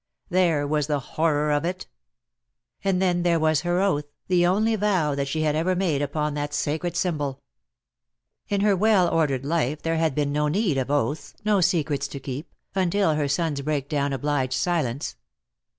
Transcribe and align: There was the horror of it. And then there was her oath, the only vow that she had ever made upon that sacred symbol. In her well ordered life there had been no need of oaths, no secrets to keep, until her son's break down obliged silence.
There 0.29 0.65
was 0.65 0.87
the 0.87 0.99
horror 0.99 1.51
of 1.51 1.63
it. 1.63 1.85
And 2.83 2.99
then 2.99 3.21
there 3.21 3.39
was 3.39 3.61
her 3.61 3.79
oath, 3.79 4.05
the 4.29 4.47
only 4.47 4.75
vow 4.75 5.13
that 5.13 5.27
she 5.27 5.41
had 5.43 5.55
ever 5.55 5.75
made 5.75 6.01
upon 6.01 6.33
that 6.33 6.55
sacred 6.55 6.95
symbol. 6.97 7.39
In 8.47 8.61
her 8.61 8.75
well 8.75 9.07
ordered 9.07 9.45
life 9.45 9.83
there 9.83 9.97
had 9.97 10.15
been 10.15 10.31
no 10.31 10.47
need 10.47 10.79
of 10.79 10.89
oaths, 10.89 11.35
no 11.45 11.61
secrets 11.61 12.07
to 12.07 12.19
keep, 12.19 12.51
until 12.73 13.13
her 13.13 13.27
son's 13.27 13.61
break 13.61 13.87
down 13.89 14.11
obliged 14.11 14.53
silence. 14.53 15.17